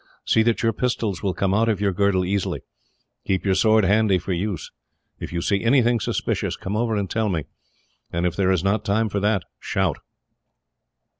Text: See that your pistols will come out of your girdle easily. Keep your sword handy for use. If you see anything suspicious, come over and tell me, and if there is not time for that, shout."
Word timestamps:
See 0.25 0.41
that 0.41 0.63
your 0.63 0.73
pistols 0.73 1.21
will 1.21 1.35
come 1.35 1.53
out 1.53 1.69
of 1.69 1.79
your 1.79 1.93
girdle 1.93 2.25
easily. 2.25 2.61
Keep 3.27 3.45
your 3.45 3.53
sword 3.53 3.83
handy 3.83 4.17
for 4.17 4.33
use. 4.33 4.71
If 5.19 5.31
you 5.31 5.43
see 5.43 5.63
anything 5.63 5.99
suspicious, 5.99 6.57
come 6.57 6.75
over 6.75 6.95
and 6.95 7.07
tell 7.07 7.29
me, 7.29 7.43
and 8.11 8.25
if 8.25 8.35
there 8.35 8.49
is 8.49 8.63
not 8.63 8.83
time 8.83 9.09
for 9.09 9.19
that, 9.19 9.43
shout." 9.59 9.97